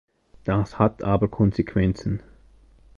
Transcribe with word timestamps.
Das 0.45 0.79
hat 0.79 1.03
aber 1.03 1.27
Konsequenzen. 1.27 2.23